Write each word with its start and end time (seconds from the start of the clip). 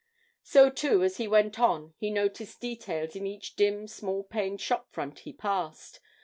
So, 0.41 0.71
too, 0.71 1.03
as 1.03 1.17
he 1.17 1.27
went 1.27 1.59
on 1.59 1.93
he 1.99 2.09
noticed 2.09 2.59
details 2.59 3.15
in 3.15 3.27
each 3.27 3.55
dim 3.55 3.87
small 3.87 4.23
paned 4.23 4.59
shop 4.59 4.91
front 4.91 5.19
he 5.19 5.31
passed. 5.31 5.99